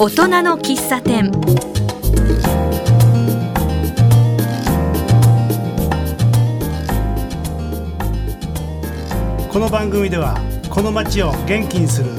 [0.00, 1.32] 大人の喫茶店。
[9.50, 10.38] この番組では
[10.70, 12.12] この街を元気にする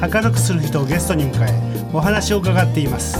[0.00, 3.18] 明るくする人をゲストに迎えお話を伺っています。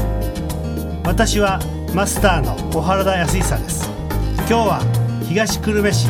[1.04, 1.58] 私は
[1.92, 3.90] マスターの小原田康久です。
[4.36, 6.06] 今日は東久留米市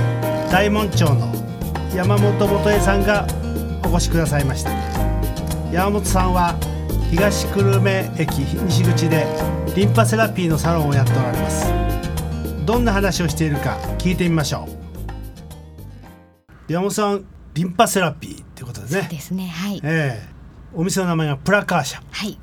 [0.52, 1.32] 大門町の
[1.96, 3.26] 山本元恵さんが
[3.82, 4.72] お越しくださいました。
[5.72, 6.54] 山本さんは
[7.10, 9.26] 東久留米駅西口で
[9.76, 11.66] リンパセラピーのサロンをやっておられます。
[12.66, 14.68] どんな話をしているか聞いてみましょ
[16.68, 16.72] う。
[16.72, 19.00] 山本さんリンパセラピーってことですね。
[19.02, 19.80] そうですねはい。
[19.84, 20.28] ええ。
[20.74, 22.02] お店の名前がプラカーシャ。
[22.10, 22.38] はい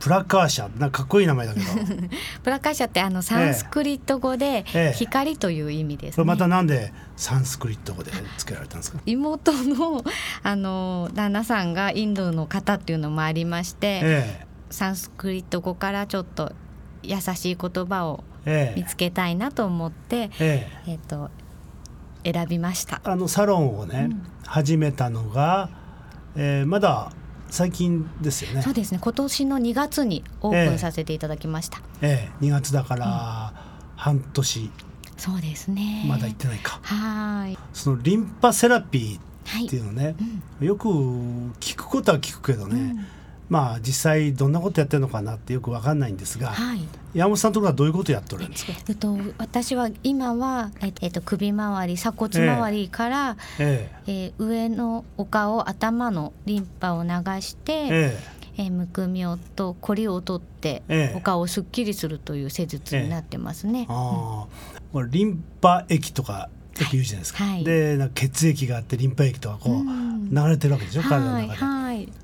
[0.00, 0.80] プラカーシャ。
[0.80, 1.66] なんかかっこいい名前だけど。
[2.44, 4.92] プラカーシャってあのサンスクリット語でええ。
[4.96, 9.00] 光という意味ですね、これまたなんでサンスクリット語で付けられたんですか？
[9.06, 10.04] 妹の
[10.42, 16.52] あの旦那さんがインドの方っていうのもありまして、えサンスクリット語からちょっと
[17.02, 18.78] 優しい言葉をええ。
[18.78, 20.92] え見つけたいなと思って、ええ。
[20.92, 21.30] えっ、と
[22.24, 23.00] 選びました。
[23.04, 24.10] あのサロンをね、
[24.46, 25.70] 始めたのが、
[26.36, 27.10] えーまだ
[27.50, 28.62] 最近ですよね。
[28.62, 28.98] そうですね。
[29.00, 31.80] 今年の2月にオープンさせていただきました。
[32.02, 32.44] ええ。
[32.44, 33.52] 2月だから
[33.96, 34.70] 半年。
[35.16, 36.04] そうですね。
[36.08, 37.58] まだ行ってないか、はーい。
[37.72, 40.14] そのリンパセラピーはいっていうのね、
[40.60, 42.96] よく聞くことは聞くけどね、
[43.48, 46.80] まあ実際どんなことやってるのかなってよくわかんないんですが、はい。
[47.14, 54.32] 山本さんのところはどういうことやっておるんですか、えっと私は今はえっとえっと首周り鎖骨周りから、ええ。
[54.38, 57.08] ー上のお顔頭のリンパを流
[57.40, 58.38] して、ええ。
[58.58, 61.16] えーむくみをとこりを取って、ええ。
[61.16, 63.86] お顔をすっきりするという施術になってますね。
[63.88, 67.64] ああ、これリンパ液とかよく言うじゃないですか、はい。
[67.64, 70.28] でなんか血液があってリンパ液とかこううん。
[70.30, 71.77] 流れてるわけでしょ、体のはい中で、はい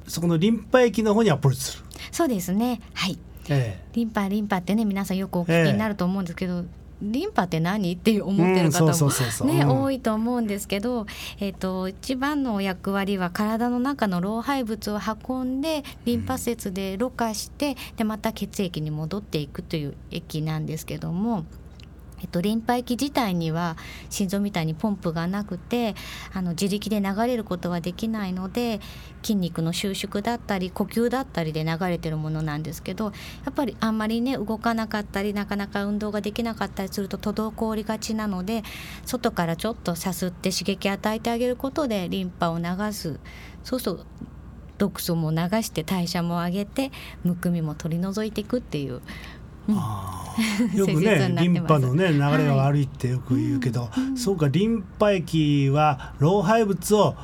[0.06, 2.80] そこのリンパ液の方にアプローチする、そうですね。
[2.92, 3.18] はい。
[3.48, 6.64] えリンパリンパってね皆さんよくお聞きになると思うんですけど、
[7.02, 7.92] リンパって何？
[7.92, 9.82] って思ってる方もねうん。
[9.82, 11.06] 多いと思うんですけど、
[11.40, 14.98] えっと一番の役割は体の中の老廃物を
[15.28, 21.44] 運んでリンパ節でろ過してでまた血液に戻っていくという液なんですけども。
[22.24, 23.76] えっと、リンパ液自体には
[24.08, 25.94] 心臓みたいにポンプがなくて
[26.32, 28.80] あの自力で流れることはできないので
[29.22, 33.12] 筋肉の収縮だったり呼吸だったりで流れてるものなんですけどや
[33.50, 38.62] っぱりあんまりね動かなかったりなかなか運動ができなかったりすると滞りがちなので
[39.04, 43.20] 外からちょっとさすって刺激与えてあげることでリンパを流す
[43.64, 44.06] そうすると
[44.78, 46.90] 毒素も流して代謝も上げて
[47.22, 49.02] むくみも取り除いていくっていう。
[50.74, 57.14] よくねリンパのね流れが悪いってよく言うけど、そうかリンパ液は老廃物を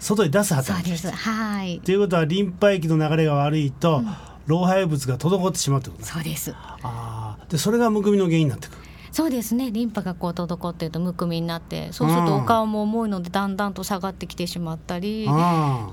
[0.00, 1.10] 外に出す働きです。
[1.10, 1.80] はい。
[1.80, 4.02] ということはリンパ液の流れが悪いと、
[4.46, 6.08] 老廃物が滞ってしまうってことね。
[6.08, 6.52] そうです。
[6.52, 8.81] ああでそれがむくみの原因になってくる
[9.12, 9.70] そうですね。
[9.70, 15.28] リンパがこう滞っているとむくみになってそうするとうんお顔も重いのでだんだんと下がってきてしまったり、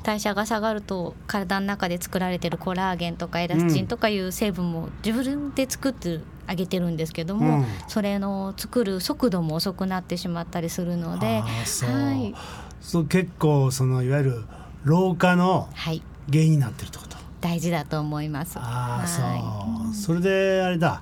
[0.03, 7.65] 代謝が下がると体の中で作られてるコラーゲンとかエラスチンとかいう成分も自分で作ってあげてるんですけども、うん。
[7.89, 12.33] それの作る速度も遅くなってしまったりするのでそう,、はい、
[12.79, 14.43] そう結構そのいわゆる
[14.85, 17.17] 老化のはい、原因になってるってこと？
[17.41, 18.57] 大事だと思います。
[18.59, 21.01] ああそう、はそれであれだ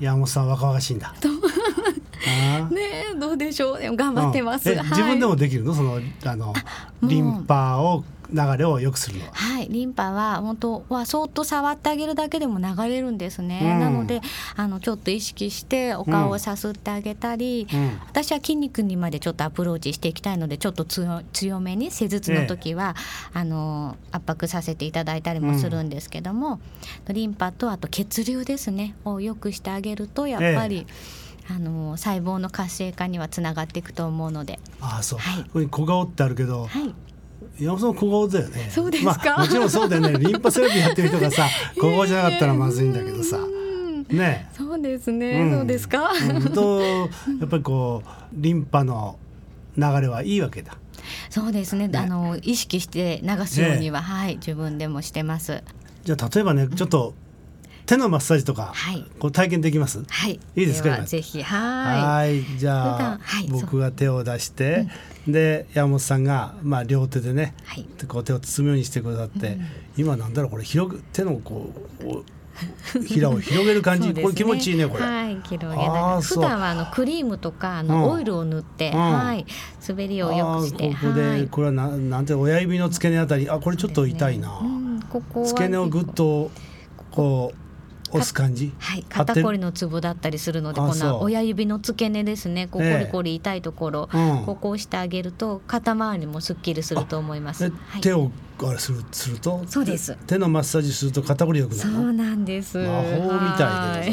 [0.00, 1.14] 山本さん若々しいんだ。
[2.70, 3.96] ねえどうでしょう。
[3.96, 4.68] 頑張ってます。
[4.68, 4.86] はいうん。
[4.86, 5.74] え自分でもできるの？
[5.74, 6.52] そのあの
[7.02, 9.32] リンパを流れを良くするのは。
[9.32, 13.60] はい、リンパは本当はそっと触ってあげるだけでも流れるんですね。
[13.62, 13.80] うん。
[13.80, 14.20] なので
[14.56, 18.00] あのちょっと意識してお顔をさすってあげたり、うん。
[18.06, 22.96] 私は筋肉にまでちょっとアプローチしていきたいのでちょっと強強めに施術の時は、
[23.32, 26.60] あの圧迫させていただいたりもするんですけども、
[27.08, 30.86] リンパとあと血流ですねを良くしてあげるとやっぱり、
[31.48, 34.58] あの細胞の活性化にはつながっていくと思うので。
[34.80, 35.44] ああそう、はい。
[35.44, 36.94] ここに小顔ってあるけど、はい
[37.58, 38.68] 山本さん小顔だよね。
[38.70, 39.12] そうですか？
[39.14, 40.18] まあ、もちろんそうだよね。
[40.18, 43.38] リンパセラピーやってる人がさ、小顔じゃなかったらまずいんだけどさ。
[44.08, 44.48] ね。
[44.56, 46.10] そうですね、うんそうですか？
[46.12, 47.06] うんとや
[47.46, 49.18] っぱりこうリンパの
[49.76, 50.76] 流れはいいわけだ。
[51.30, 51.88] そうですね。
[51.88, 55.62] ねあの意識して流すようには、はい自分でもしてます。
[56.04, 57.14] じゃあ例えばねちょっと
[57.86, 60.04] 手のマッサージとか、はいこう体験できます？
[60.08, 60.40] はい。
[60.56, 61.56] いいですかはぜひは
[62.16, 64.88] はいじゃあはい僕が手を出して、
[65.26, 67.86] で山本さんがまあ両手でね、はい。
[68.06, 69.58] こう手を包むようにしてくださって、
[69.96, 72.24] 今なんだろうこれ広く手のこうお
[73.02, 74.00] ひらを 広げる感い。
[74.00, 75.04] じ、そうですこれ気持ちいいねこれ。
[75.04, 77.86] はい広げな普段はあのクリームとかあうん。
[77.88, 78.98] のオイルを塗って、うん。
[78.98, 79.44] はい
[79.88, 81.46] 滑りを良くして、ここで、はい。
[81.48, 83.50] これはななんて親指の付け根あたり。
[83.50, 86.50] あこれちょっと痛いな、うんここは付け根をぐっと
[87.10, 87.56] こう
[88.10, 88.72] 押す感じ？
[88.78, 92.68] はい、肩こりのツボだったりするのでこの親指の付け根ですね。
[92.68, 92.92] こうええ。
[92.92, 94.44] コリコリ痛いところ、うん。
[94.44, 97.64] ここを押してあげると肩周りもすっきりすると思います。
[97.64, 98.30] えはい、手を
[98.62, 99.62] あれするすると？
[99.66, 100.16] そうです。
[100.26, 102.00] 手のマッサージすると肩こりよくなるの？
[102.00, 102.78] そうなんです。
[102.78, 104.10] 魔法みたいで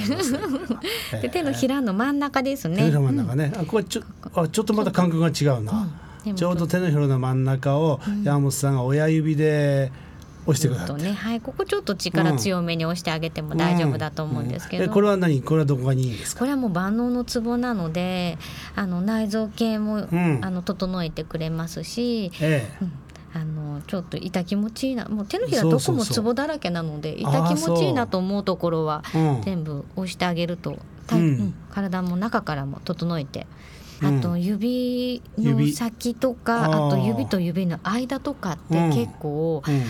[1.19, 2.77] いで手のひらの真ん中ですね。
[2.77, 4.03] 手のひら真ん中ね、あこれちょ
[4.33, 5.89] あちょっとまた感覚が違うな、
[6.23, 9.91] でもちょうど手のひらの真ん中を山本さんが親指で
[10.45, 15.41] 押してくださって、とね、はい、ここちょっと力強めに押してあげても大丈夫だと思うんですけど、えこれは何？
[15.41, 16.39] これはどこがいいんですか？
[16.39, 18.37] これはもう万能のツボなので
[18.75, 20.39] あの内臓系も、ん。
[20.41, 22.77] あの整えてくれますし、ええ。
[22.81, 22.91] うん。
[23.35, 29.17] あのちょっと痛気持ちいいなもう手のひらどこもツボだらけなので痛気持ちいいなと思うところはう。
[29.17, 29.41] ん。
[29.41, 31.23] 全部押してあげると、たうん。
[31.23, 33.47] うん体も中からも整えて。
[34.01, 34.19] うん。
[34.19, 35.73] あと指の指。
[35.73, 38.93] 先とか、あと指と指の間とかってうん。
[38.93, 39.81] 結構、うん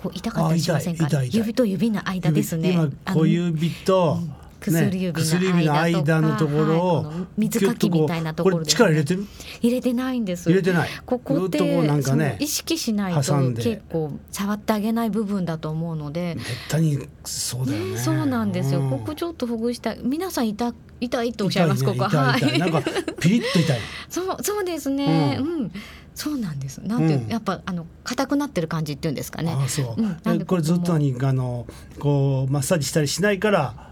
[0.00, 1.08] こう痛かったりしませんか？
[1.24, 2.78] 指と指の間ですね。
[3.12, 4.34] 小指と、うん。
[4.60, 9.26] 薬指薬指の間のところを、はい水かきみたいなところでこれ力入れてる？
[9.62, 10.50] 入れてないんです。
[10.50, 10.88] 入れてない。
[11.06, 17.90] ここってなんかね意識しないと結構触ってあげない部分だと思うので、絶対にそうだよね。
[17.92, 18.90] ねそうなんですよ、うん。
[18.90, 22.16] ここちょっとほぐした皆さん痛痛いとおっしゃいます、痛ねここ。
[22.16, 22.58] は痛い。
[22.58, 22.82] なんいか
[23.18, 23.78] ピリッと痛い。
[24.10, 25.38] そうそうですね。
[25.40, 25.72] ううん、
[26.20, 26.78] そうなんです。
[26.78, 27.28] なんていう、うん。
[27.28, 29.52] やっぱあの硬くなってる感じっていうんですかね。
[29.52, 30.20] ああそう、うん。
[30.22, 31.66] なんこれずっとここも何あの
[31.98, 33.88] こうマッサージしたりしないから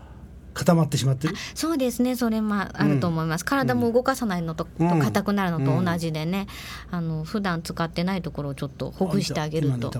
[0.53, 1.35] 固まってしまってる？
[1.55, 2.17] そうですね。
[2.17, 5.01] それまああると思います、体も動かさないのと,、うん。
[5.01, 6.49] くなるのと同じでね、
[6.91, 9.91] あの普段使ってないところをちょっとほぐしてあげると。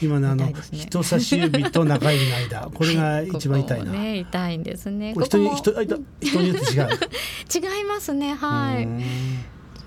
[0.00, 0.54] 今のあのね。
[0.70, 2.70] 人差し指と中指の間。
[2.72, 5.14] これがはい一番痛いな、ね痛いんですね。
[5.20, 6.84] 人に人人によって違う？
[6.84, 6.90] も
[7.76, 8.34] 違いますね。
[8.34, 8.84] はい。
[8.84, 9.02] うん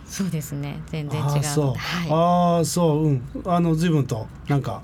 [0.10, 0.82] そうですね。
[0.88, 1.78] 全然違うああそう、はい。
[2.10, 3.06] ああそう。
[3.06, 3.22] うん。
[3.46, 4.82] あの随分となんか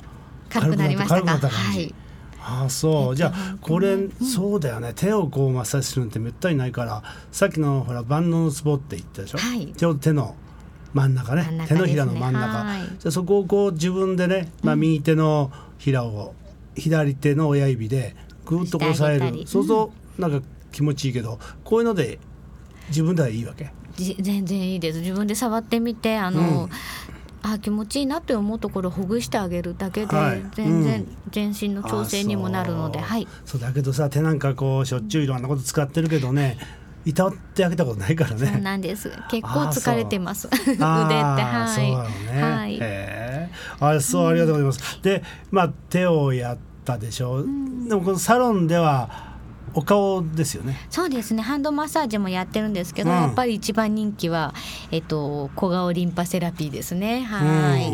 [0.49, 1.21] 軽くなりましたか？
[1.21, 1.79] 軽くなった感じ。
[1.79, 1.95] はい。
[2.39, 3.15] ああそう。
[3.15, 4.93] じゃあこれうんそうだよね。
[4.95, 9.73] 手をこうマッサージするのってめったにないからさっきのほら万能のツボって言ったでしょ、はい。
[9.73, 10.35] ちょうど手の
[10.93, 11.43] 真ん中ね。
[11.51, 11.65] ね。
[11.67, 12.81] 手のひらの真ん中、はい。
[12.99, 16.35] じゃあそこをこう自分でね、まあ、右手のひらを
[16.75, 19.45] 左手の親指でぐっと押さえる。
[19.47, 22.19] そうするとなんか気持ちいいけどこういうので
[22.89, 23.65] 自分ではいいわけ？
[23.65, 24.99] じ全然いいです。
[24.99, 26.69] 自分で触ってみてあの、うん。
[27.47, 30.43] あ気持ちいいなって思うところをほぐしてあげるだけで、はい。
[30.55, 31.17] 全然うん。
[31.31, 33.11] 全身の調整にもなるのであそう。
[33.11, 33.27] はい。
[33.45, 36.57] そうだけどさ手なんかこうしょっちゅういろんなこと使ってるけどね
[37.05, 38.59] いたってあげたことないからそうね。
[38.61, 39.11] なんです。
[39.29, 40.47] 結構疲れてます。
[40.65, 40.83] 腕って。
[40.83, 41.75] はい。
[41.75, 42.41] そうね。
[42.41, 43.95] はい。
[43.97, 44.99] あそうありがとうございます。
[45.03, 47.41] でまあ手をやったでしょ。
[47.41, 47.47] う。
[47.87, 49.34] でもこのサロンでは
[49.77, 50.77] お顔ですよね。
[50.89, 54.53] そうですねハンドマッサージもやってるんですけど、うんやっぱり一番人気は、
[54.91, 57.89] えっと、小顔リンパセラピーですねはい、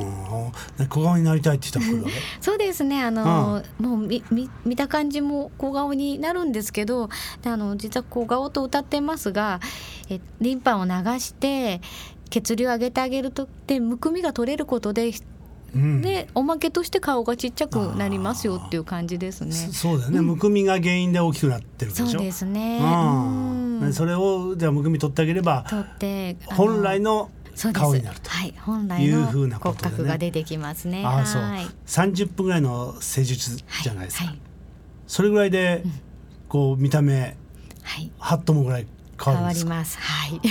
[0.80, 0.88] うん。
[0.88, 2.16] 小顔になりたいって人が来るわけ？
[2.40, 7.10] そうですねあの、もうみみ見た感じも小顔になるんですけど
[7.42, 9.60] であの実は小顔と歌ってますが
[10.10, 11.82] えリンパを流して
[12.30, 15.12] 血流を上げてあげるとでむくみが取れることで
[15.76, 16.02] うん。
[16.02, 19.52] でおまけとして顔がちっちゃくなりますよっていう感じですね。
[19.52, 22.08] そそうだよね、むくみが原因で大きくなってるでしょ？
[22.08, 22.80] そうですね。
[22.82, 27.32] うんうんそれをじゃあむくみ取ってあげれば取って本来の
[27.74, 28.30] 顔になると。
[28.30, 31.04] はい、本来いうの骨格が出てきますね。
[31.04, 31.66] ああそうはい。
[31.88, 34.40] 30分ぐらいの施術じゃないですか、はい、
[35.08, 35.84] それぐらいで
[36.48, 37.36] こう見た目
[37.84, 38.88] はい、ハッともぐらい
[39.24, 39.98] 変変わります。
[40.00, 40.42] はい。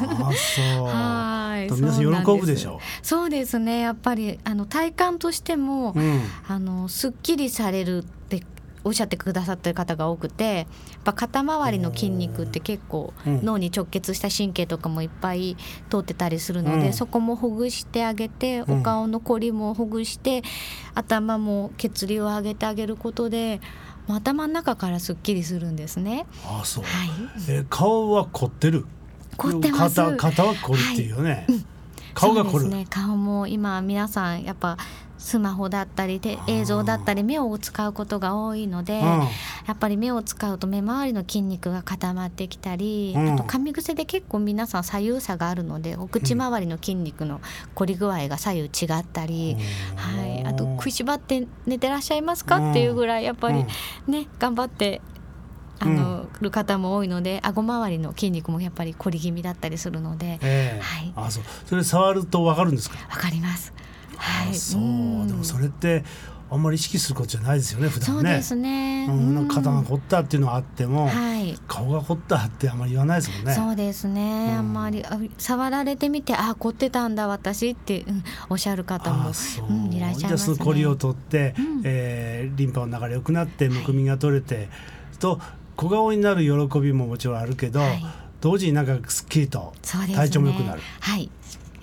[0.00, 1.72] ああそうはい。
[1.72, 3.80] 皆さん喜ぶでしょそうですね。
[3.80, 8.42] やっぱりあの体感としても、うんあのすっきりされるって
[8.84, 10.66] おっしゃってくださってる方が多くて、やっ
[11.04, 15.56] ぱ肩周りの筋肉って結構うん脳に直結した神経とかもいっぱい
[15.90, 20.42] 通ってたりするので、うんそこもほぐしてあげて、うんお顔のこりもほぐして、
[20.94, 23.60] 頭も血流を上げてあげることで、
[24.08, 26.26] 頭の中からすっきりするんですね。
[26.44, 27.10] ああそう、はい。
[27.48, 28.86] え顔は凝ってる？
[29.36, 29.96] 凝ってます。
[29.96, 31.46] 肩肩は凝るっていうよね、
[32.14, 32.86] 顔が凝る、そうですね。
[32.88, 34.78] 顔も今皆さんやっぱ
[35.18, 39.04] スマホだったりで映像だったり目を使うことが多いので、うん。
[39.04, 39.28] や
[39.72, 43.34] っぱり目を使うと目周りの筋肉が固まってきたり、うん。
[43.34, 47.40] あと噛み癖で結構皆さん左右差があるのでお口周りの筋肉の
[47.74, 49.56] 凝り具合が左右違ったり、
[49.96, 52.70] はい、あと食いしばって寝てらっしゃいますか？
[52.70, 53.64] っていうぐらいやっぱり
[54.06, 55.00] ね頑張って。
[55.78, 60.80] あの、る方も多いので顎周りの筋肉もやっぱり凝り気味だったりするのでええ。
[60.80, 61.12] はい。
[61.14, 61.44] あそう。
[61.66, 62.96] それ触るとわかるんですか？
[63.10, 63.74] わかります。
[64.16, 66.04] はい、あそう、んでもそれって
[66.48, 69.06] あんまり意識することじゃないですよね普段ねそうですね。
[69.08, 71.58] うん、なんか肩が凝ったっていうのはあっても、はい。
[71.66, 79.32] 顔が凝ったってあんまり言わないですもんねそうですね、うんあんまりあ触られてみてあ凝ってたんだ私って、うん、おっしゃる方もう、
[79.70, 80.56] うん、いらっしゃいじゃあますね。
[80.56, 84.68] そのコリを取って、うんえーリンパの流れ良くなってむくみが取れて、
[85.18, 85.40] と
[85.74, 88.04] 小顔になる喜びももちろんあるけど、はい
[88.38, 89.72] 同時になんかすっきりと。
[89.82, 90.82] 体調も良くなる。
[91.00, 91.30] はい。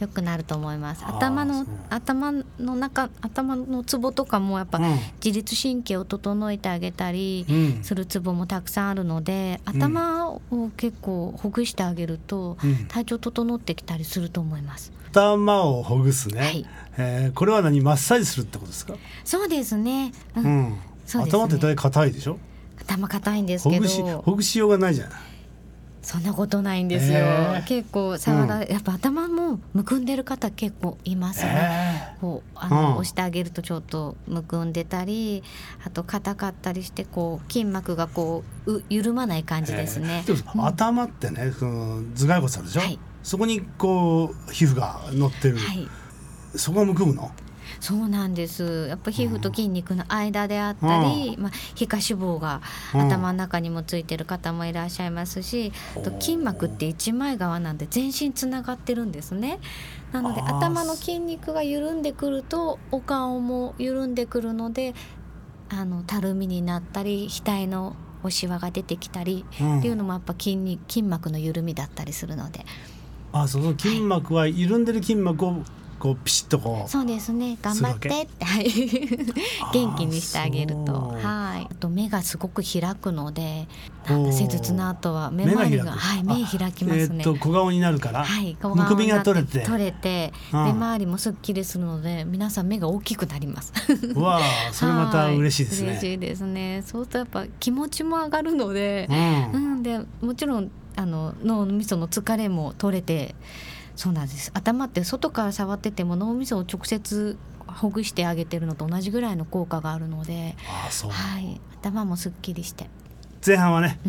[0.03, 1.03] 良くなると思います。
[1.05, 4.99] 頭のそう頭の中頭のツボとかもやっぱ、うん。
[5.23, 7.83] 自律神経を整えてあげたりうん。
[7.83, 10.41] するツボもたくさんあるので、頭を
[10.77, 12.85] 結構ほぐしてあげると、うん。
[12.85, 14.91] 体調整ってきたりすると思います。
[15.11, 16.65] 頭をほぐすね、はい。
[16.97, 17.81] えーこれは何？
[17.81, 20.11] マッサージするってことですか、そうですね。
[20.35, 20.67] ううん。
[20.67, 21.23] うですね。
[21.25, 22.37] 頭って大体硬いでしょ？
[22.79, 23.75] 頭硬いんですけど。
[23.75, 25.13] ほぐしほぐしようがないじゃない。
[26.01, 27.65] そんなことないんですよ、えー。
[27.65, 29.22] 結構触ら、やっぱ頭も
[29.73, 32.93] むくんでる方結構いますね、えこうあの、うん。
[32.97, 35.43] 押してあげるとちょっとむくんでたり
[35.83, 40.53] あと硬かったりしてこう筋膜がこうう緩まない感じですね、えー。
[40.55, 40.65] うん。
[40.65, 42.99] 頭ってねその頭蓋骨あるでしょ、はい。
[43.23, 45.87] そこにこう皮膚が乗ってる、はい。
[46.55, 47.31] そこがむくむの？
[47.83, 48.87] そうなんです。
[48.87, 52.61] やっぱ皮膚と筋肉の間であったり、まあ、皮下脂肪が
[52.93, 59.59] 頭の中にもついてる方もいらっしゃいますし、あと筋膜って一枚側なんで全身つながってるんですね。
[60.13, 64.95] なので頭の筋肉が緩んでくるとお顔も緩んでくるので
[65.69, 69.79] あのたるみになったり額のおしわが出てきたり、うん。
[69.79, 72.65] っていうのもやっぱ筋肉筋膜の緩みだったりするので。
[73.33, 75.63] あその筋膜は緩んでる筋膜を
[76.03, 77.57] こうピシッとこうそうですね。
[77.61, 78.43] 頑張ってって。
[78.43, 78.65] はい。
[79.73, 80.91] 元気にしてあげると。
[80.91, 81.67] はい。
[81.71, 83.69] あと目がすごく開くので
[84.09, 84.31] おー。
[84.33, 87.15] 施術の後は目周りがはい目開きますね。
[87.19, 89.61] えーっと小顔になるから、はい、顔むくみが取れて。
[89.61, 90.63] 取れてうん。
[90.65, 93.71] 目周りもすっきりするので皆さん目が大きくなります。
[94.13, 94.41] うわあ
[94.73, 95.87] それまた嬉しいですね。
[95.87, 96.83] は嬉しいですね。
[96.85, 99.13] そうするとやっぱ気持ちも上がるので、う
[99.55, 99.75] うん。
[99.79, 103.35] ん、でもちろんあの脳みその疲れも取れて、
[103.95, 104.51] そうなんです。
[104.53, 110.55] 頭って外から触ってても脳みそを直接ほぐしてあげてるのと同じぐらいの効果があるので、
[111.09, 112.87] はい、頭もすっきりして、
[113.45, 113.99] 前半はね、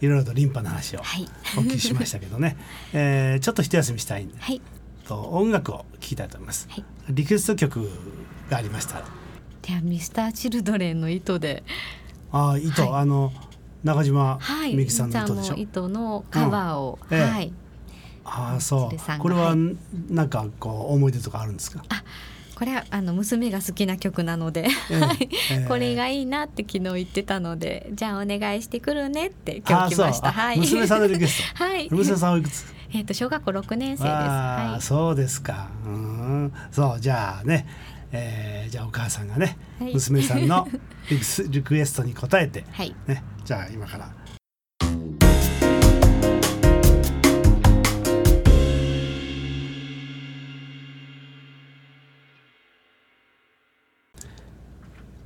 [0.00, 2.56] いろいろとリンパの話をはい、お聞きしましたけどね、
[2.92, 4.60] えーちょっと一休みしたいんではい、
[5.06, 6.66] と音楽を聴きたいと思います。
[6.70, 6.84] はい。
[7.10, 7.88] リクエスト曲
[8.48, 9.02] がありました。
[9.62, 11.62] ではミスターチルドレンの糸で。
[12.32, 13.02] ああ糸、はい。
[13.02, 13.32] あの
[13.84, 15.54] 中島はい、みゆきさんの糸でしょ？
[15.56, 17.16] 糸のカバーを、うん。
[17.16, 17.24] ええ。
[17.24, 17.52] はい、
[18.24, 19.58] ああそうこれははい
[20.10, 21.82] なんかこう思い出とかあるんですか？
[22.54, 25.28] これはあの娘が好きな曲なので、ええ はいえ
[25.64, 30.30] えこれがいいなって昨日言ってたので、じゃあお願いしてくるねって今日来ました。
[30.30, 30.58] はい。
[30.58, 31.58] 娘さんのリクエスト。
[31.64, 31.88] はい。
[31.90, 32.64] 娘さんおいくつ？
[32.94, 34.12] えっと小学校六年生です。
[34.12, 34.80] ああ、はい。
[34.82, 35.68] そうですか。
[35.84, 37.66] うん、そうじゃあね、
[38.12, 40.68] えー、じゃあお母さんがね、はい娘さんの
[41.10, 42.94] リクス リクエストに応えて、はい。
[43.08, 44.08] ね、じゃあ今から。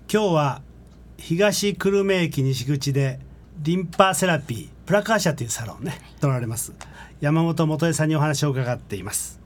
[0.08, 0.62] 今日は
[1.18, 3.18] 東久留米駅西口で
[3.58, 6.72] リンパセラピープラカーシャというサロンね取られます
[7.20, 9.40] 山本元恵さんにお話を伺っています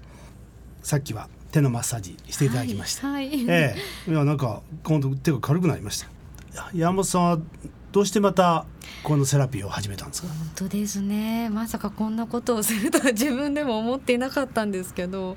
[0.83, 3.29] さっきは手のマッサージしていただきました、はい。
[3.29, 3.75] はいえ
[4.07, 6.05] えいやなんか今度手が軽くなりまし
[6.55, 7.39] た山本さんは
[7.93, 8.67] どうしてまた
[9.03, 10.29] このセラピーを始めたんですか？
[10.29, 11.49] 本当ですね。
[11.49, 15.37] まさかこんなことをするとは自分でも思っていなかったんですけど。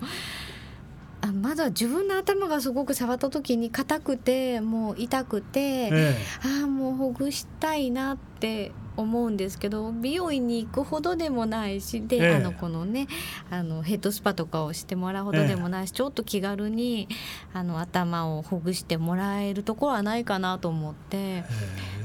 [1.23, 12.35] あまずは自分の頭がすごく触った時に硬くてもう痛くて、えああもうほぐしたいなって思うんですけど美容院に行くほどでもないしで、ええ。
[12.35, 13.07] あのこのね
[13.49, 17.07] あのヘッドスパとかをしてもらうほどでもないし、ちょっと気軽に
[17.53, 21.43] あの頭をほぐしてもらえるところはないかなと思ってえ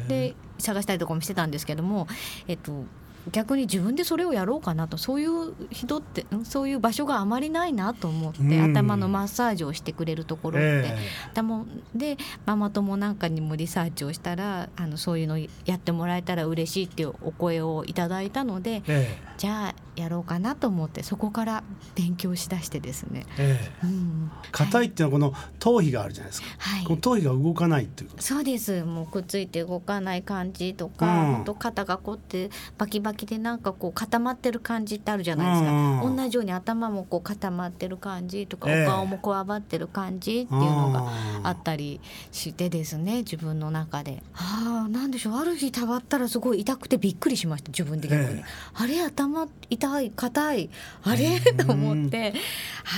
[0.07, 0.09] え。
[0.09, 2.07] で探したりとかもしてたんですけども、
[2.47, 2.85] えっと、
[3.31, 8.71] 逆に自分でそれをやろうかなとそういう人ってんそういう場所があまりないなと思って、うん。
[8.71, 10.89] 頭のマッサージをしてくれるところって。
[10.89, 10.99] え
[11.33, 12.17] 頭で
[12.47, 19.19] ママ友なんかにもリサーチをしたらあのそういうのやってもらえたら嬉しいっていうお声をいただいたのでええ。
[19.37, 21.65] じゃあやろうかなと思ってそこから
[21.95, 23.27] 勉強しだしてですね。
[23.39, 23.87] ええ。
[23.87, 26.85] うん、硬いっていうのはこの頭皮があるじゃないですか、はい。
[26.85, 28.85] この頭皮が動かないっていうことそうです。
[28.85, 31.45] もうくっついて動かない感じとか、うん。
[31.45, 38.87] と肩がこうってバキバキでなんかこう固まってる感じってあるじゃないですか、うんうん同じように頭もこう固まってる感じとか、ええ。
[38.87, 41.11] お顔もこわばってる感じっていうのが
[41.43, 42.01] あったり
[42.33, 44.23] してですね自分の中で。
[44.35, 45.35] ああなんでしょう。
[45.37, 48.45] ある日触ったらすごい痛くてびっくりしました自分で逆に、ええ。
[48.75, 50.71] あれ頭痛い硬い
[51.03, 51.41] あれ？
[51.41, 52.35] と思って。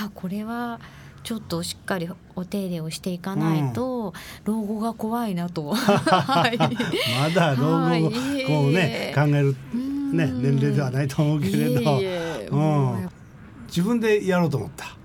[0.01, 0.81] ああこれは
[1.23, 4.13] ちょっとしっかりお手入れをしていかないと、
[4.45, 5.73] と老後が怖いなと。
[5.75, 6.59] はい。
[6.59, 8.03] まだ老後をはい。
[8.47, 10.17] こうね考えるうん。
[10.17, 11.99] ね年齢ではないと思うけれど。
[11.99, 13.11] う
[13.67, 14.97] 自分でやろうと思った。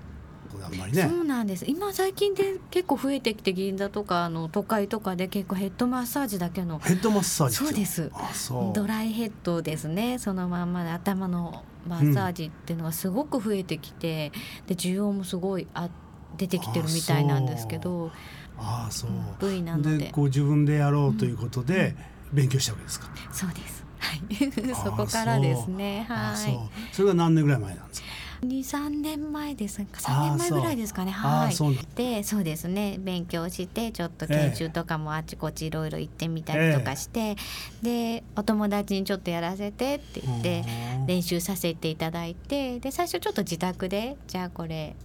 [0.64, 1.08] あんまりね。
[1.08, 1.64] そうなんです。
[1.68, 6.80] 今最近で結構増えてきて銀座とかあの都会とかで結構ヘッドマッサージだけの。
[6.80, 8.10] ヘッドマッサージそうです。
[8.14, 8.72] あそう。
[8.74, 10.18] ドライヘッドですね。
[10.18, 14.32] そのまんまで頭のマッサージっていうのがすごく増えてきて、
[14.66, 15.88] で需要もすごいあ
[16.36, 18.10] 出てきてるみたいなんですけど
[18.58, 19.10] ああそう。
[19.38, 19.98] 部位なので。
[19.98, 21.94] でこう自分でやろうということで
[22.32, 23.84] 勉強したわけですか、そうです。
[23.98, 24.72] はい。
[24.72, 26.04] あ そこからですね。
[26.08, 26.58] はい。
[26.92, 28.06] それが何年ぐらい前なんですか？
[28.42, 30.28] 二三年前ですか？
[30.28, 31.12] 年前ぐらいですかね。
[31.16, 31.54] あはい。
[31.94, 32.96] でそうですね。
[32.98, 37.36] 勉強してちょっと研修とかもあちこちいろいろ行ってみたりとかして、
[37.82, 40.64] でお友達にちょっとやらせてって言って
[41.00, 41.06] うん。
[41.06, 44.96] 練習させていただいてで最初ちょっと自宅でじゃあこれ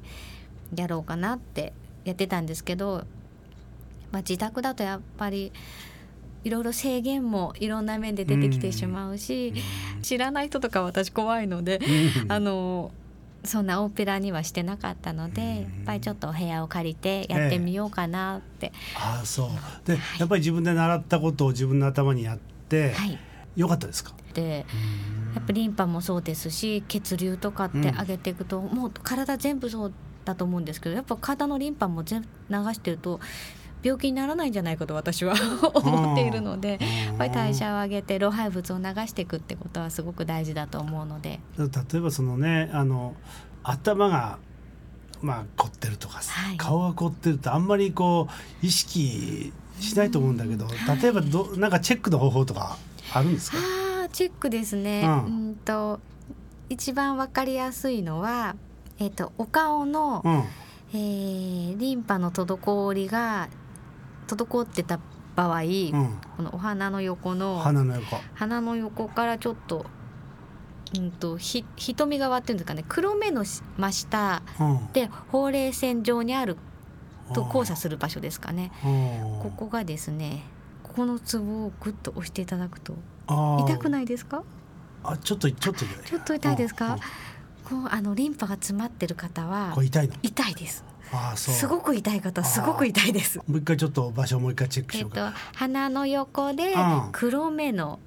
[0.75, 1.73] やろうかなって
[2.05, 3.03] やってたんですけど、
[4.11, 5.51] まあ、自宅だとやっぱり
[6.43, 9.53] いろいろ制限もいろんな面で出てきてしまうし、
[10.01, 11.79] 知らない人とか私怖いので、
[12.23, 12.31] うん。
[12.31, 12.91] あの
[13.43, 15.47] そんなオペラにはしてなかったので、うん。
[15.47, 19.49] やっぱりちょっとお部屋を借りてやってみようかなって、ああそう。
[19.87, 22.37] で、やっぱり自分で習ったことを自分の頭にやっ
[22.69, 23.17] て、はい。
[23.55, 24.13] よかったですか？
[24.33, 24.65] で
[25.35, 29.93] やっぱりリンパもそうですし血流とかって上げていくと、もう体全部そう
[30.23, 33.19] だと思うんですけどやっぱ体のリンパも全部流してると
[33.83, 35.33] 病気にならないんじゃないかと私は
[35.73, 36.79] 思っているので。
[36.81, 43.15] やっぱり代謝を上げて老廃物を流していくってことはすごく大事だと思うので、例えばそのねあの
[43.63, 44.39] 頭が
[45.21, 46.57] まあ凝ってるとかさ、はい。
[46.57, 48.27] 顔が凝ってるとあんまりこ
[48.63, 50.65] う意識しないと思うんだけど、
[51.01, 52.77] 例えばどなんかチェックの方法とか
[53.13, 55.99] あるんですか、あーチェックですね、ううんん、と
[56.69, 58.55] 一番わかりやすいのは、
[58.97, 60.43] えっとお顔の、うん。
[60.93, 63.47] えーリンパの滞りが
[64.35, 64.99] 滞ってた
[65.35, 68.17] 場合、うん、このお鼻の横の鼻の横。
[68.33, 69.85] 鼻の横からちょっと,、
[70.95, 74.87] うん、とひ瞳側っていうんですかね黒目のし真下うん。
[74.93, 76.57] でほうれい線上にある
[77.33, 77.47] とうん。
[77.47, 78.71] 交差する場所ですかね。
[78.83, 79.39] うん。
[79.41, 80.43] ここがですね
[80.83, 82.95] ここのツボをグッと押していただくと
[83.27, 84.43] 痛くないですか？
[85.03, 86.97] あちょっとちょっとちょっと痛いですか？
[87.63, 90.15] こうあのリンパが詰まってる方はこれ痛いの。
[90.21, 90.83] 痛いです
[91.35, 93.37] すごく痛い方すごく痛いです。
[93.39, 97.09] もう一回ちょっと場所をもう一回チェックしえっとようか、鼻の横でうん。
[97.11, 97.99] 黒目の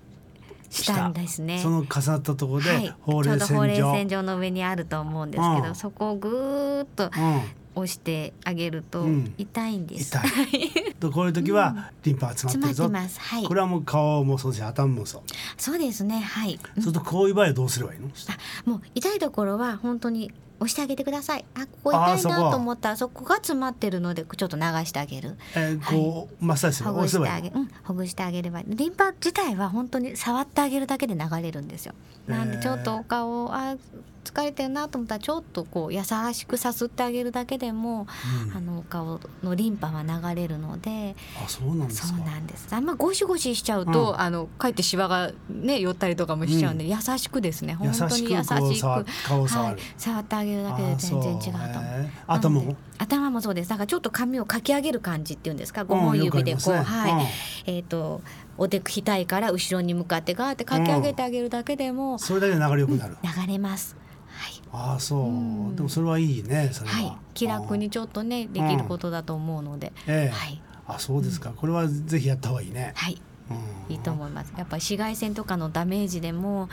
[0.70, 1.60] 下ですね。
[1.60, 5.74] その重なったところで、はい、ほうれい線上線上の上にあると思うんですけど、うん。
[5.74, 7.42] そこをぐーっとうん。
[7.76, 9.34] 押してあげるとうん。
[9.36, 10.22] 痛いんです、痛
[10.56, 10.94] い。
[11.00, 12.84] とこういう時はリンパが詰まってるぞ。
[12.84, 13.18] 詰ます。
[13.20, 13.44] はい。
[13.44, 15.22] これはもう顔もそうだし頭もそう、
[15.56, 16.20] そうですね。
[16.20, 16.58] はい、うん。
[16.58, 18.08] そうするとこういう場合はどうすればいいの、
[18.64, 20.30] もう痛いところは本当に
[20.64, 21.44] 押してあげてください。
[21.54, 25.36] あここ痛いなと思ったらそこが詰まってるのでちょっと流してあげる。
[25.54, 31.94] えーこう、マッサージすればほぐしてあげうん、ほぐしてあげればリンパ自体は本当に触ってあげるだけで流れるんですよ。
[32.26, 33.76] なんでちょっとお顔あ
[34.24, 38.06] 疲れてるなと思ったらちょっとこう優しくさすってあげるだけでも、
[38.48, 38.56] うん。
[38.56, 42.68] あのお顔のリンパは流れるのであそうなんですそうかなんです。
[42.70, 44.20] あんまゴシゴシしちゃうと、うん。
[44.20, 47.76] あのかえってシワがね寄ったりとかもしちゃうんで、優しくですね。
[47.80, 48.86] 優本当に優しく。
[48.86, 52.76] はい、触ってあげるだけで全然違うと思う。
[52.98, 53.40] 頭も？
[53.40, 53.70] そうです。
[53.70, 58.22] だからちょっと髪をかき上げる感じっていうんですか？5うん本指でこう、ねはい、うんえっ、と
[58.56, 63.96] おでく額から後ろに向かってガーってかき上げてあげるだけでもそれだけで流れ良くなる、流れます。
[64.44, 65.76] はい、ああそう、うん。
[65.76, 70.34] でもそれはいいねそれは、はい、気楽にちょっとねできることだと思うので、ええ。
[70.34, 73.94] はい、あそうですか、これはぜひやった方がいいね、はい、うん。
[73.94, 74.52] いいと思います。
[74.56, 76.68] やっぱり紫外線とかのダメージでもやっ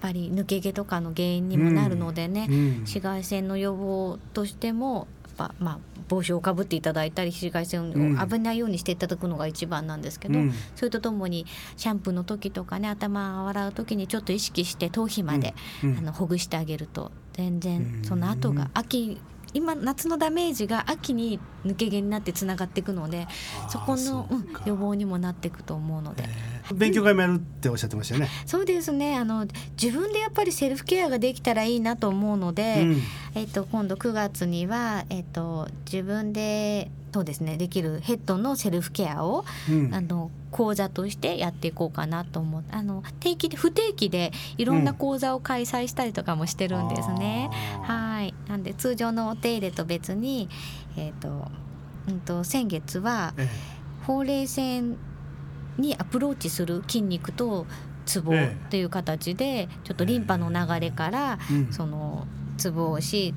[0.00, 2.56] ぱり抜け毛とかの原因にもなるのでね、うん。
[2.80, 5.78] 紫外線の予防としてもやっぱまあ
[6.10, 10.52] 帽子をかぶっていただいたり紫外線を危ないようにしていただくのが一番なんですけど、うん。
[10.74, 11.46] それとともに
[11.76, 15.90] シャンプーの時とかね頭を洗う時にちょっと意識して頭皮まで、うん。
[15.90, 15.98] うん。
[15.98, 19.20] あのほぐしてあげると全うん然その後が秋
[19.54, 23.26] 今夏のダメージが秋に抜け毛になってつながっていくので
[23.68, 26.24] そこのそううんか予防にもなっていくと思うので。
[26.24, 29.16] えー勉強会もやるっておっしゃってましたよね、そうですね。
[29.16, 29.46] あの
[29.80, 33.02] 自分でやっぱりセルフケアができたらいいなと思うので、うん。
[33.34, 37.56] えっと、今度9月には、えっと、自分でそうですね。
[37.56, 39.94] できるヘッドのセルフケアを、うん。
[39.94, 47.48] あの講座としてやっていこうかなと思うあの定期で不定期でいろんな講座を開催したりとかもしてるんですね。
[47.86, 48.34] あーはい。
[48.48, 50.48] なんで通常のお手入れと別に、
[50.96, 51.48] えっと
[52.08, 53.48] うん、と先月はえ
[54.06, 54.96] ほうれい線
[55.78, 57.66] にアプローチする筋肉と
[58.06, 58.70] ツボええ。
[58.70, 61.72] という形でちょっとリンパの流れからえうん。
[61.72, 63.34] そのツボをし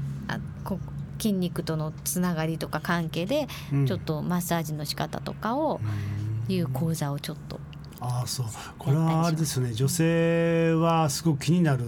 [1.24, 3.88] 筋肉とのつながりとか関係で、うん。
[3.88, 5.80] ちょっとマッサージの仕方とかを
[6.50, 7.62] いう講座をちょっと。
[8.02, 8.46] ああそう。
[8.78, 11.86] これはあれですよね女性はすごく気になる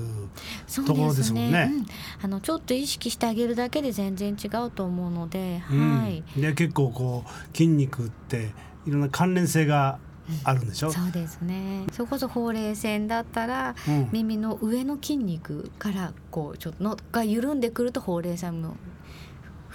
[0.73, 1.69] ところですもんね。
[1.73, 1.85] うん。
[2.23, 5.99] あのちょっと意識してあげるだけで全然違うと思うので、うん。
[5.99, 6.23] はい。
[6.37, 8.53] で結構こう筋肉って
[8.87, 9.99] いろんな関連性が
[10.43, 11.85] あるんでしょ、そうですね。
[11.91, 14.09] それこそほうれい線だったら、うん。
[14.13, 18.77] 耳の上の筋肉からこうちょっとのが緩んでくるとほうれい線も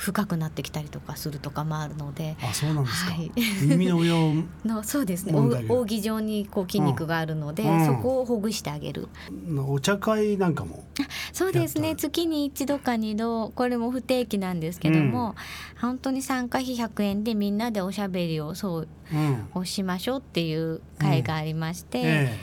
[0.01, 2.37] 深くなってきたりとかするとかもあるので。
[2.43, 3.31] あそうなんですか、はい。
[3.63, 4.33] 耳の上を
[4.65, 5.35] のそうですね。
[5.69, 7.87] 扇状にこう筋肉があるので、うん。
[7.87, 9.09] そこをほぐしてあげる。
[9.47, 10.85] のお茶会なんかも。
[11.33, 11.95] そうですね。
[11.95, 15.35] 月に一度か二度これも不定期なんですけども、
[15.81, 19.49] 本当に参加費100円でみんなでおしゃべりをそううん。
[19.55, 22.39] をしましょうっていう会がありまして、え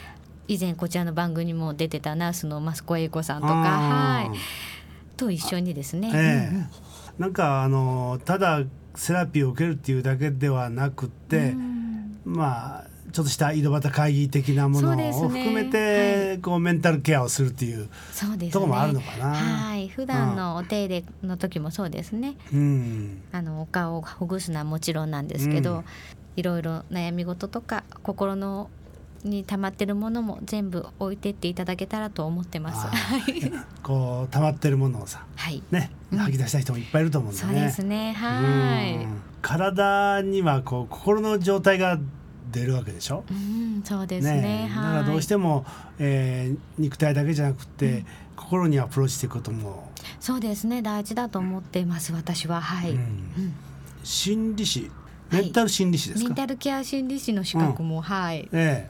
[0.48, 6.48] 以前こちらの番組にも出てたナースの益子英子さんえとか、はい、と一緒にですね、ええ。
[6.50, 6.70] うんうん
[7.20, 8.64] なんかあのただ
[8.96, 12.20] セラピーを受けるっていうだけではなくって、うん。
[12.26, 18.52] まあちょっとした井戸端会議的なものを含めて、こうメンタルケアをするっていう、そうですね。
[18.52, 19.34] とこもあるのかな。
[19.34, 19.88] はい。
[19.88, 22.36] 普段のお手入れの時もそうですね。
[22.54, 25.86] うん、あのお顔をほぐすのはもちろんなんですけど、うん。
[26.36, 28.70] いろいろ悩み事とか心の
[29.24, 32.88] に溜まってるものも全部置いてっていただけたらと思ってます。
[33.84, 37.62] こう溜まってるものをさはい、ねうん吐き出した人もいっぱいいると思うんだそよね。
[37.62, 38.14] うですね。
[38.14, 38.96] はい。
[39.04, 41.98] うん体にはこう心の状態が
[42.52, 43.24] 出るわけでしょ？
[43.30, 44.70] うん、そうですね。
[44.74, 44.94] だはい。
[44.94, 45.66] からどうしても、
[46.00, 48.06] えー肉体だけじゃなくて、うん
[48.38, 50.82] 心にアプローチしていくことも、そうですね。
[50.84, 52.14] 大事だと思っています。
[52.14, 52.92] 私ははい。
[52.92, 53.54] うんうん
[54.04, 54.92] 心理師はい
[55.32, 56.30] メンタル心理師ですか？
[56.30, 58.90] メンタルケア心理師の資格も、はいえ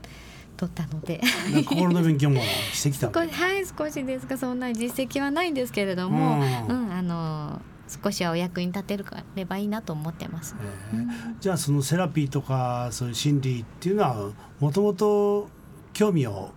[0.57, 1.21] 取ったので。
[1.65, 2.41] 心の勉強も
[2.73, 3.29] してきたはい
[3.77, 7.61] 少しですがそんな実績はないんですけれども、ううんん、あの
[8.03, 10.55] 少しはお役に立てるかればいいなと思ってます。
[10.59, 15.49] ええうんじゃあそのセラピーとかそういう心理っていうのはもともと
[15.93, 16.49] 興味を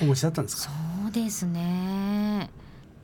[0.00, 0.74] お持ちだったんですそか。
[1.08, 2.48] うですね。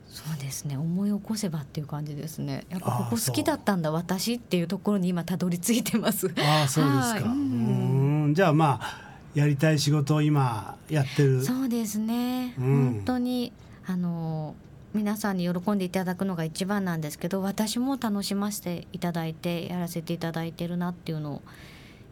[0.09, 0.75] そうですね。
[0.75, 2.65] 思い起こせばっていう感じですね。
[2.69, 6.33] やっぱここ好きだったんだ私っていうところに今たどり着いてます。
[6.37, 7.21] ああそうですはい。
[7.21, 7.29] か。
[7.29, 8.31] ううん。
[8.31, 11.43] んじゃあまあやりたい仕事を今やってる。
[11.43, 12.65] そうですね、うん。
[12.95, 13.53] 本当に
[13.85, 14.55] あの
[14.93, 21.41] 皆さんに喜んでいただくのが一番なんですけど私も楽しませていただいてやらせていただいてるなっていうのを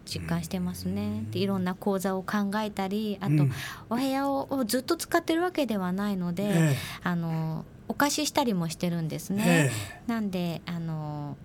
[0.06, 1.24] 実感してますね。
[1.32, 3.52] でいろんな講座を考えたりあと、うん。
[3.90, 9.44] お部屋ををずっと使ってるわけではないので、えあのお貸ししたりもしてるんですえね。
[9.46, 9.72] え
[10.08, 11.36] なんであの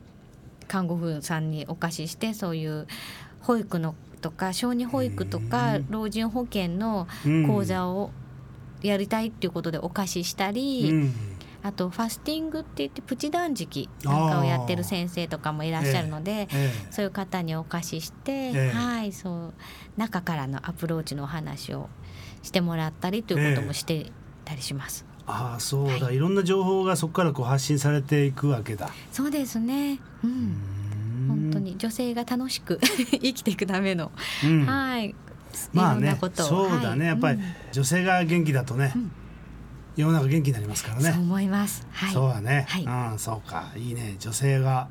[0.69, 2.87] 看護婦さんにお貸ししてそういう
[3.41, 7.09] 保育のとか小児保育とかうん老人保険の
[7.47, 8.11] 講座を
[8.83, 11.13] やりたいっていうことでお貸ししたり、うん。
[11.65, 18.71] あとファスティングって言ってプチ断食なんかをやってる先生とかもいらっしゃるので、えそういう方にお貸しして、ええ。
[18.71, 19.55] はいそう
[19.97, 21.89] 中からのアプローチのお話を
[22.43, 24.11] してもらったりということもして
[24.45, 25.12] たりします。
[25.33, 28.91] ああそうだ、、はいろんな情報がそこからこう発信されていくわけだ。
[29.11, 29.99] そうですね。
[30.23, 30.31] うん。
[30.31, 30.57] うん
[31.29, 32.81] 本当に女性が楽しく
[33.13, 34.11] 生きていくための、
[34.45, 35.15] うんはい。
[35.73, 39.13] まあねそうだね、はいやっぱりうん女性が元気だとね、うん
[39.95, 41.87] 世の中元気になりますからねそう思います。
[41.93, 42.13] はい。
[42.15, 44.89] そうだね、はいうんそうかいいね女性が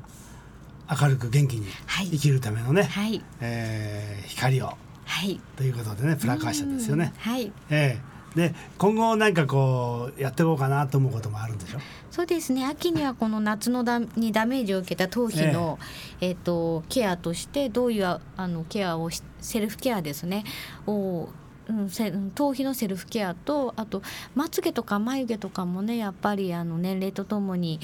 [1.00, 3.22] 明るく元気にはい生きるためのね、はい。
[3.40, 4.66] えー光を
[5.04, 5.40] はい。
[5.56, 7.32] ということでねプラカーシャですよねうん。
[7.32, 7.52] はい。
[7.70, 11.78] ええで今後なんかこうやっていこうかなと思うこともあるんでしょ？
[12.10, 12.64] そうですね。
[12.66, 15.78] 秋にはこの夏のだにダメージを受けた頭皮の、
[16.20, 20.44] えっ、とケアとしてどういうああのケアをしセルフケアですね。
[20.86, 21.28] を
[21.68, 24.02] うん、頭皮のセルフケアとあと
[24.34, 27.78] まつげとか眉毛とかもねやっぱりあの年齢とともに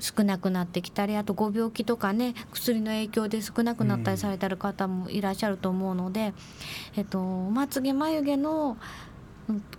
[0.00, 6.32] 少なくなってきたりあとご病気とかね薬の影響で少なくなったりされてる方もいらっしゃると思うので、
[6.96, 8.76] えっと、まつげ眉毛のうん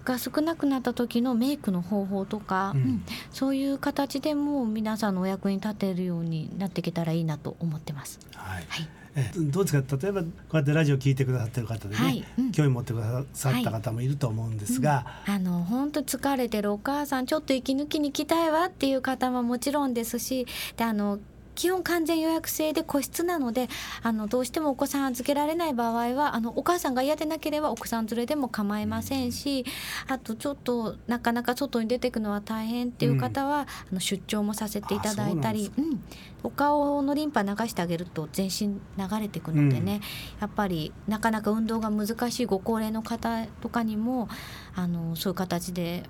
[0.06, 2.82] が少なくなった時のメイクの方法とか、うん。
[2.82, 8.20] うんそういう形でも皆さんのお役に立てるようになっていけたらいいなと思ってます。
[8.36, 9.98] はい、はい、えどうですか？
[9.98, 12.26] 例えばこうやってラジオ聞いてくださってる方でね、はい。
[12.38, 12.52] うん。
[12.52, 20.46] 興味持ってくださった方もいると思うんですが、あの本当疲れてるお母さんちょっと息抜きに来たいわっていう方はもちろんですし
[20.78, 21.20] であの
[21.56, 23.70] 基本完全予約制で個室なので
[24.04, 29.66] あのどうしてもお子さん預けられない場合はあのお母さんが嫌でなければお子さん連れでも構いませんし
[30.08, 36.04] あとちょっとなかなか外に出てくのは大変っていう方は、あの出張もさせていただいたありうん、
[36.44, 40.02] お顔のリンパ流してあげると全身流れていくのでね、
[40.40, 44.30] やっぱりなかなか運動が難しいご高齢の方とかにも
[44.76, 46.04] あのそういう形で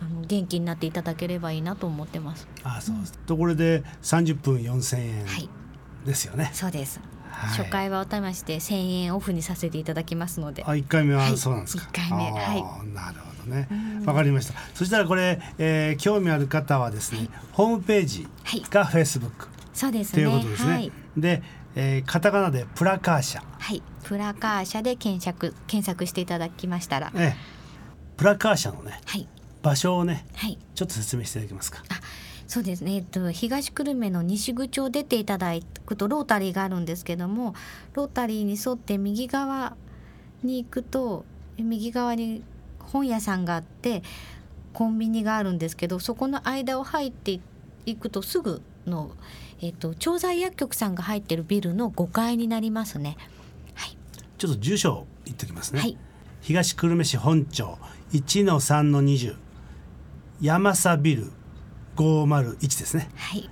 [0.00, 2.46] あの元気になっていただければいいなと思ってます。
[2.62, 5.26] あそうです、ところで30分4000円
[6.06, 6.44] ですよね。
[6.44, 10.64] はい、そうです、はい、初回はお試しで1000円オフにさせていただきますので。
[10.64, 11.82] あ1回目はそうなんですか？
[11.82, 12.88] はい、1回目はい。
[12.94, 13.68] なるほどね。
[14.06, 14.54] わかりました。
[14.74, 18.28] そしたらこれ、えー、興味ある方はですね、はい、ホームページ
[18.70, 20.22] がフェイスブックそうですね。
[20.24, 20.72] ということですね。
[20.72, 21.42] はい、で、
[21.74, 23.42] えー、カタカナでプラカーシャ。
[23.58, 27.12] はい、プラカーシャで検索検索していただきましたら。
[27.14, 27.36] ええ、
[28.16, 29.00] プラカーシャのね。
[29.04, 29.28] はい。
[29.62, 31.82] 場所をね、はい、ちょっと説明していただけますか？
[31.88, 32.00] あ
[32.46, 35.52] そうですね、えっと、東久留米の西口を出ていただ
[35.84, 37.54] くとロータリーがあるんですけども
[37.92, 39.76] ロータリーに沿って右側
[40.42, 41.26] に行くと
[41.58, 42.42] 右側に
[42.78, 44.02] 本屋さんがあって
[44.72, 47.38] コンビニがあるんですけどそこの間を入って
[47.84, 49.10] いくとすぐの、
[49.60, 53.18] えっと、調剤薬局さんが入ってるビルの5階になりますね。
[53.74, 53.96] はい、
[54.38, 55.80] ちょっと住所言っておきますね。
[55.80, 55.98] はい、
[56.40, 57.76] 東久留米市本町
[58.12, 59.36] 1の3の20
[60.40, 61.30] 山佐ビル
[61.96, 63.10] 501ですね。
[63.16, 63.50] はい。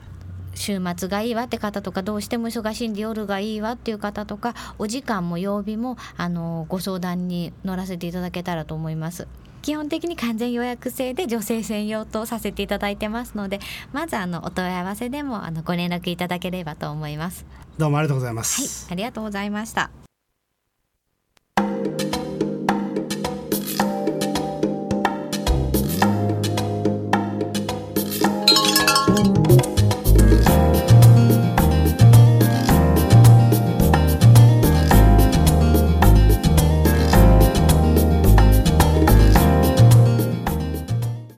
[0.54, 9.28] 週末がいいわって方とかどうしても忙しいんで夜がいいわっていう方とかお時間も曜日もあのご相談に乗らせていただけたらと思います。
[9.62, 13.58] 基本的に完全予約制で女性専用とさせていただいてますので
[13.92, 17.44] まずあのお問い合わせでもあのご連絡いただければと思います。
[17.76, 18.86] どうもありがとうございます。
[18.86, 18.92] はい。
[18.92, 19.90] ありがとうございました